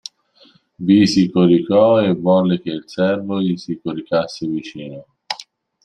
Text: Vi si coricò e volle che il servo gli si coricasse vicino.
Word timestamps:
Vi 0.79 1.05
si 1.05 1.29
coricò 1.29 2.01
e 2.01 2.13
volle 2.15 2.59
che 2.59 2.71
il 2.71 2.85
servo 2.87 3.39
gli 3.39 3.55
si 3.55 3.79
coricasse 3.79 4.47
vicino. 4.47 5.05